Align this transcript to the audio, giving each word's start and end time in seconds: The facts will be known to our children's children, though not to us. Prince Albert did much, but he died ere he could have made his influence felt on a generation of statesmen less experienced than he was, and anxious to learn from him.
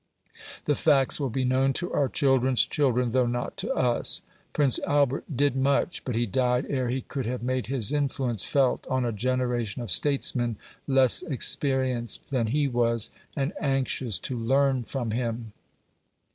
The 0.65 0.73
facts 0.73 1.19
will 1.19 1.29
be 1.29 1.45
known 1.45 1.73
to 1.73 1.93
our 1.93 2.09
children's 2.09 2.65
children, 2.65 3.11
though 3.11 3.27
not 3.27 3.55
to 3.57 3.71
us. 3.71 4.23
Prince 4.51 4.79
Albert 4.79 5.25
did 5.37 5.55
much, 5.55 6.03
but 6.05 6.15
he 6.15 6.25
died 6.25 6.65
ere 6.69 6.89
he 6.89 7.01
could 7.01 7.27
have 7.27 7.43
made 7.43 7.67
his 7.67 7.91
influence 7.91 8.43
felt 8.43 8.87
on 8.87 9.05
a 9.05 9.11
generation 9.11 9.83
of 9.83 9.91
statesmen 9.91 10.57
less 10.87 11.21
experienced 11.21 12.29
than 12.29 12.47
he 12.47 12.67
was, 12.67 13.11
and 13.35 13.53
anxious 13.59 14.17
to 14.17 14.35
learn 14.35 14.81
from 14.85 15.11
him. 15.11 15.53